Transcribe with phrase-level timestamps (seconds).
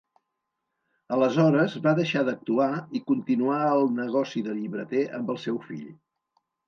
[1.17, 2.69] Aleshores va deixar d'actuar
[3.01, 5.85] i continuà el negoci de llibreter amb el seu fill.